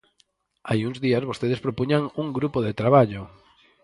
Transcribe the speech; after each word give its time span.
Hai 0.69 0.79
uns 0.89 0.97
días 1.05 1.27
vostedes 1.29 1.63
propuñan 1.65 2.03
un 2.21 2.27
grupo 2.37 2.59
de 2.65 2.77
traballo. 2.81 3.21